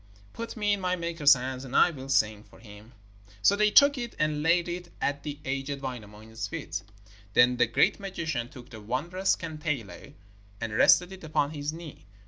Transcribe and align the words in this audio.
Put 0.33 0.57
me 0.57 0.73
in 0.73 0.81
my 0.81 0.95
maker's 0.95 1.35
hands, 1.35 1.63
and 1.63 1.75
I 1.75 1.91
will 1.91 2.09
sing 2.09 2.41
for 2.43 2.57
him.' 2.57 2.93
So 3.43 3.55
they 3.55 3.69
took 3.69 3.99
it 3.99 4.15
and 4.17 4.41
laid 4.41 4.67
it 4.67 4.91
at 4.99 5.21
the 5.21 5.37
aged 5.45 5.79
Wainamoinen's 5.83 6.47
feet. 6.47 6.81
Then 7.35 7.57
the 7.57 7.67
great 7.67 7.99
magician 7.99 8.49
took 8.49 8.71
the 8.71 8.81
wondrous 8.81 9.35
kantele 9.35 10.15
and 10.59 10.73
rested 10.73 11.11
it 11.11 11.23
upon 11.23 11.51
his 11.51 11.71
knee. 11.71 12.07